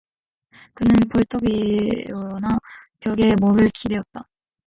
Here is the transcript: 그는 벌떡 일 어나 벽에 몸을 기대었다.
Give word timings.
그는 0.73 0.95
벌떡 1.09 1.43
일 1.47 2.11
어나 2.15 2.57
벽에 3.01 3.35
몸을 3.35 3.69
기대었다. 3.71 4.25